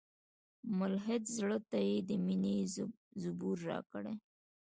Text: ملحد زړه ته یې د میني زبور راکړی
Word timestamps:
ملحد 0.79 1.23
زړه 1.37 1.57
ته 1.69 1.77
یې 1.89 1.97
د 2.09 2.11
میني 2.25 2.55
زبور 3.23 3.57
راکړی 3.69 4.15